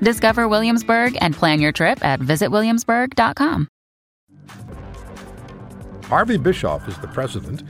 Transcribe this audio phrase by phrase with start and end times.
[0.00, 3.68] Discover Williamsburg and plan your trip at visitwilliamsburg.com.
[6.04, 7.64] Harvey Bischof is the president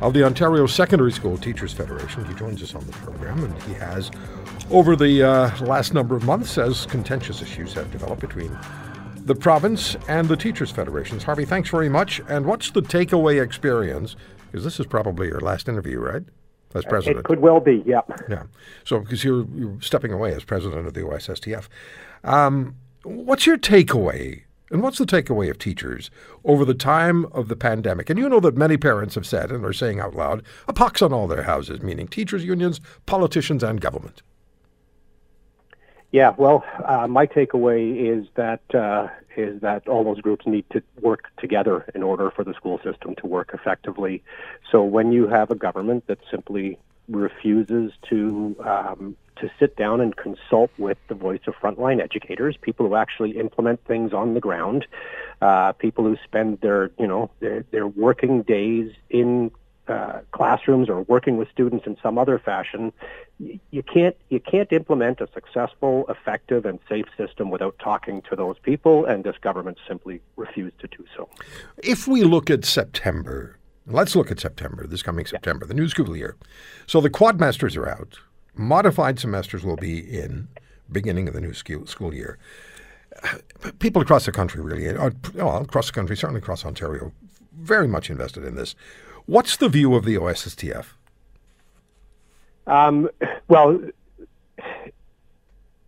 [0.00, 2.24] of the Ontario Secondary School Teachers Federation.
[2.24, 4.10] He joins us on the program, and he has,
[4.70, 8.56] over the uh, last number of months, as contentious issues have developed between
[9.24, 11.22] the province and the Teachers Federations.
[11.22, 12.20] Harvey, thanks very much.
[12.28, 14.16] And what's the takeaway experience?
[14.50, 16.22] Because this is probably your last interview, right?
[16.76, 17.20] As president.
[17.20, 18.10] It could well be, yep.
[18.28, 18.44] Yeah.
[18.84, 21.68] So, because you're, you're stepping away as president of the OSSTF.
[22.24, 26.10] Um, what's your takeaway and what's the takeaway of teachers
[26.44, 28.10] over the time of the pandemic?
[28.10, 31.02] And you know that many parents have said and are saying out loud, a pox
[31.02, 34.22] on all their houses, meaning teachers' unions, politicians, and government.
[36.10, 40.82] Yeah, well, uh, my takeaway is that uh, is that all those groups need to
[41.00, 44.22] work together in order for the school system to work effectively.
[44.70, 50.16] So when you have a government that simply refuses to um, to sit down and
[50.16, 54.86] consult with the voice of frontline educators, people who actually implement things on the ground,
[55.42, 59.50] uh, people who spend their you know their, their working days in
[59.88, 62.92] uh, classrooms or working with students in some other fashion,
[63.38, 68.58] you can't you can't implement a successful, effective, and safe system without talking to those
[68.58, 71.28] people, and this government simply refused to do so.
[71.78, 75.68] If we look at September, let's look at September, this coming September, yeah.
[75.68, 76.36] the new school year.
[76.86, 78.18] So the quadmesters are out.
[78.54, 80.48] Modified semesters will be in
[80.90, 82.38] beginning of the new school, school year.
[83.78, 87.12] People across the country, really, uh, well, across the country, certainly across Ontario,
[87.54, 88.74] very much invested in this.
[89.26, 90.86] What's the view of the OSSTF?
[92.66, 93.08] Um,
[93.48, 93.80] well,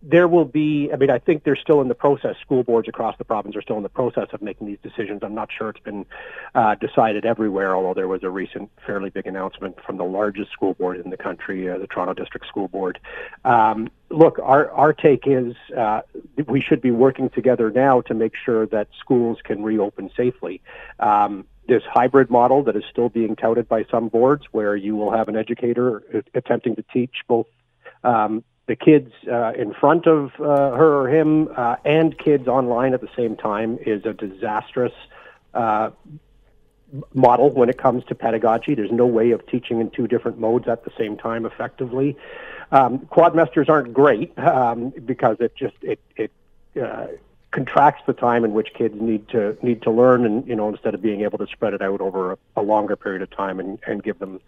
[0.02, 2.36] there will be, I mean, I think they're still in the process.
[2.40, 5.20] School boards across the province are still in the process of making these decisions.
[5.22, 6.06] I'm not sure it's been
[6.54, 10.74] uh, decided everywhere, although there was a recent fairly big announcement from the largest school
[10.74, 13.00] board in the country, uh, the Toronto District School Board.
[13.44, 16.02] Um, look, our, our take is uh,
[16.46, 20.62] we should be working together now to make sure that schools can reopen safely.
[21.00, 25.12] Um, this hybrid model that is still being touted by some boards, where you will
[25.12, 26.02] have an educator
[26.34, 27.46] attempting to teach both
[28.02, 32.94] um, the kids uh, in front of uh, her or him uh, and kids online
[32.94, 34.92] at the same time, is a disastrous
[35.54, 35.90] uh,
[37.14, 38.74] model when it comes to pedagogy.
[38.74, 42.16] There's no way of teaching in two different modes at the same time effectively.
[42.70, 46.30] Um, quadmesters aren't great um, because it just it it
[46.80, 47.06] uh,
[47.50, 50.94] contracts the time in which kids need to need to learn and you know instead
[50.94, 53.78] of being able to spread it out over a, a longer period of time and,
[53.86, 54.40] and give them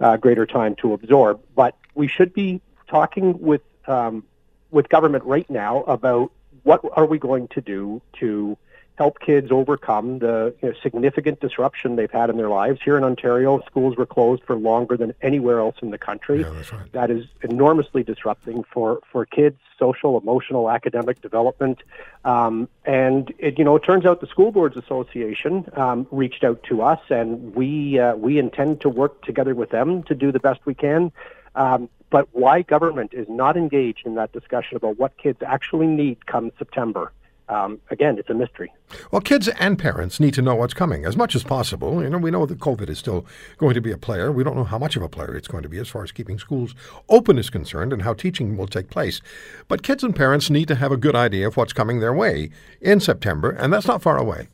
[0.00, 1.40] uh, greater time to absorb.
[1.54, 4.24] But we should be talking with um,
[4.70, 6.32] with government right now about
[6.64, 8.56] what are we going to do to
[8.96, 12.80] help kids overcome the you know, significant disruption they've had in their lives.
[12.84, 16.42] Here in Ontario, schools were closed for longer than anywhere else in the country.
[16.42, 16.92] Yeah, right.
[16.92, 21.82] That is enormously disrupting for, for kids' social, emotional, academic development.
[22.24, 26.62] Um, and it, you know, it turns out the School Boards Association um, reached out
[26.64, 30.40] to us, and we uh, we intend to work together with them to do the
[30.40, 31.10] best we can.
[31.56, 36.26] Um, but why government is not engaged in that discussion about what kids actually need
[36.26, 37.10] come September
[37.48, 38.72] um, again, it's a mystery.
[39.10, 42.02] Well, kids and parents need to know what's coming as much as possible.
[42.02, 43.26] You know, we know that COVID is still
[43.58, 44.32] going to be a player.
[44.32, 46.12] We don't know how much of a player it's going to be as far as
[46.12, 46.74] keeping schools
[47.08, 49.20] open is concerned and how teaching will take place.
[49.68, 52.50] But kids and parents need to have a good idea of what's coming their way
[52.80, 54.48] in September, and that's not far away.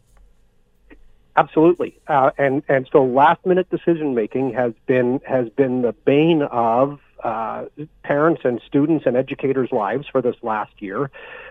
[1.37, 6.43] Absolutely, uh, and and so last minute decision making has been has been the bane
[6.43, 7.66] of uh,
[8.03, 11.10] parents and students and educators' lives for this last year.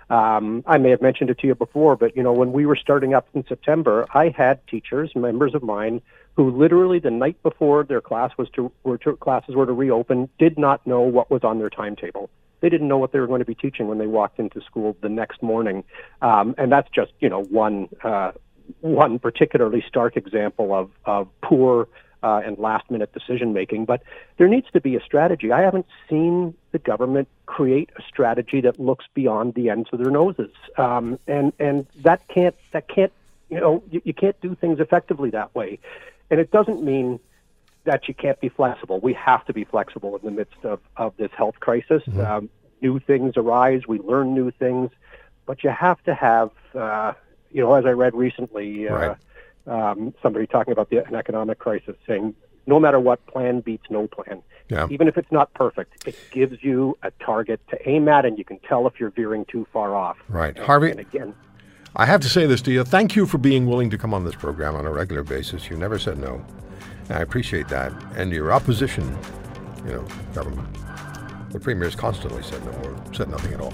[0.10, 2.76] Um, I may have mentioned it to you before, but you know, when we were
[2.76, 6.02] starting up in September, I had teachers, members of mine,
[6.36, 10.30] who literally the night before their class was to, were to classes were to reopen,
[10.40, 12.30] did not know what was on their timetable.
[12.62, 14.98] They didn't know what they were going to be teaching when they walked into school
[15.02, 15.84] the next morning,
[16.22, 18.32] um, and that's just you know one uh,
[18.82, 21.88] one particularly stark example of of poor
[22.24, 23.86] uh, and last minute decision making.
[23.86, 24.04] But
[24.38, 25.52] there needs to be a strategy.
[25.52, 30.12] I haven't seen the government create a strategy that looks beyond the ends of their
[30.12, 33.14] noses, um, and and that can't that can't
[33.50, 35.80] you know you, you can't do things effectively that way,
[36.30, 37.20] and it doesn't mean
[37.86, 39.00] that you can't be flexible.
[39.00, 42.04] We have to be flexible in the midst of, of this health crisis.
[42.04, 42.20] Mm-hmm.
[42.20, 42.50] Um,
[42.82, 44.92] new things arise, we learn new things,
[45.46, 47.14] but you have to have, uh,
[47.52, 49.18] you know, as I read recently, uh, Right.
[49.68, 52.36] Um, somebody talking about the, an economic crisis saying,
[52.66, 54.42] no matter what, plan beats no plan.
[54.70, 54.88] Yeah.
[54.92, 58.46] Even if it's not perfect, it gives you a target to aim at, and you
[58.46, 60.18] can tell if you're veering too far off.
[60.28, 60.56] Right.
[60.56, 61.34] And- Harvey, And again,
[61.96, 62.84] I have to say this to you.
[62.84, 65.70] Thank you for being willing to come on this program on a regular basis.
[65.70, 66.46] You never said no.
[67.10, 67.92] And I appreciate that.
[68.16, 69.18] And your opposition,
[69.86, 70.68] you know, government.
[71.52, 73.74] The premier's constantly said no or said nothing at all.